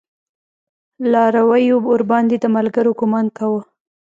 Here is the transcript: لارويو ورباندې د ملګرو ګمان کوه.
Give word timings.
لارويو 1.11 1.75
ورباندې 1.91 2.37
د 2.39 2.45
ملګرو 2.55 2.91
ګمان 2.99 3.27
کوه. 3.37 3.61